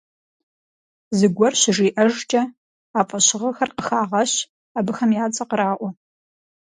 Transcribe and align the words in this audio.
Зыгуэр 1.17 1.53
щыжиӀэжкӀэ, 1.61 2.41
а 2.99 3.01
фӀэщыгъэхэр 3.07 3.69
къыхагъэщ, 3.75 4.31
абыхэм 4.77 5.11
я 5.23 5.25
цӀэ 5.33 5.45
къраӀуэ. 5.49 5.89